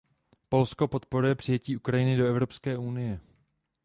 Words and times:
Polsko 0.49 0.87
podporuje 0.87 1.35
přijetí 1.35 1.77
Ukrajiny 1.77 2.17
do 2.17 2.25
Evropské 2.25 2.77
unie. 2.77 3.19